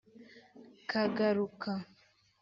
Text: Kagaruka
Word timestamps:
Kagaruka 0.89 1.73